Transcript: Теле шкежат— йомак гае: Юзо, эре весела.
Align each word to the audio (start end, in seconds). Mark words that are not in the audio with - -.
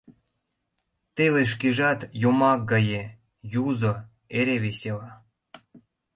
Теле 1.15 1.43
шкежат— 1.51 1.99
йомак 2.21 2.59
гае: 2.71 3.03
Юзо, 3.65 3.93
эре 4.39 4.55
весела. 4.63 5.09